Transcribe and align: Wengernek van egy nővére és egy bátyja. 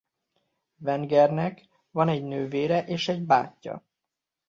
Wengernek 0.77 1.63
van 1.91 2.09
egy 2.09 2.23
nővére 2.23 2.85
és 2.85 3.07
egy 3.07 3.25
bátyja. 3.25 3.83